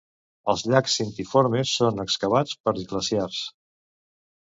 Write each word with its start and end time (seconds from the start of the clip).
Els 0.51 0.61
llacs 0.69 0.95
cintiformes 0.99 1.73
són 1.81 2.01
excavats 2.05 2.57
per 2.63 2.73
glacials. 2.79 3.43